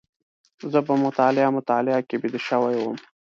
[0.71, 2.97] زه په مطالعه مطالعه کې بيده شوی وم.